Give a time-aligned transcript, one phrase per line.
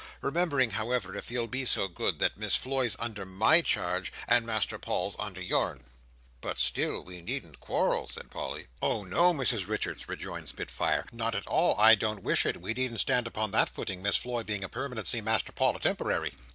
[0.21, 4.79] "Remembering, however, if you'll be so good, that Miss Floy's under my charge, and Master
[4.79, 5.83] Paul's under your'n."
[6.41, 8.65] "But still we needn't quarrel," said Polly.
[8.81, 11.05] "Oh no, Mrs Richards," rejoined Spitfire.
[11.11, 14.41] "Not at all, I don't wish it, we needn't stand upon that footing, Miss Floy
[14.41, 16.33] being a permanency, Master Paul a temporary."